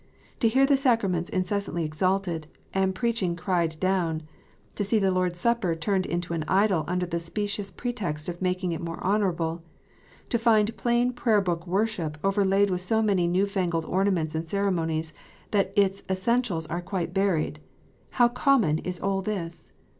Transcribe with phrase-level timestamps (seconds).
[0.39, 4.23] To hear the sacraments incessantly exalted, and preaching cried down,
[4.73, 8.41] to see the Lord s Supper turned into an idol under the specious pretext of
[8.41, 9.61] making it more honourable,
[10.29, 15.13] to find plain Prayer book worship overlaid with so many new fangled ornaments and ceremonies
[15.51, 17.59] that its essentials are quite buried,
[18.09, 19.71] how common is all this